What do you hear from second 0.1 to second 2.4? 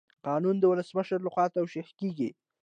قانون د ولسمشر لخوا توشیح کیږي.